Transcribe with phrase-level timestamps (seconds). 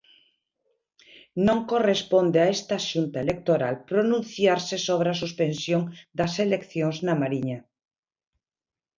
[1.47, 5.81] "Non corresponde a esta Xunta Electoral pronunciarse sobre a suspensión
[6.17, 7.59] das eleccións na Mariña".